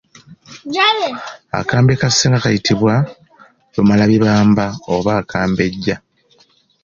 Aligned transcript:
Akambe 1.59 1.93
ka 2.01 2.09
ssenga 2.11 2.43
kayitibwa 2.43 2.93
Lumalabibamba 3.75 4.65
oba 4.95 5.11
Akambejja. 5.21 5.95